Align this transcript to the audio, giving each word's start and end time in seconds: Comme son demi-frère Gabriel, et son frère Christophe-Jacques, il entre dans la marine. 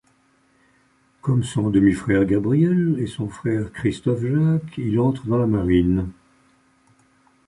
Comme 1.21 1.43
son 1.43 1.69
demi-frère 1.69 2.25
Gabriel, 2.25 2.95
et 2.99 3.05
son 3.05 3.29
frère 3.29 3.71
Christophe-Jacques, 3.71 4.79
il 4.79 4.99
entre 4.99 5.27
dans 5.27 5.37
la 5.37 5.45
marine. 5.45 6.07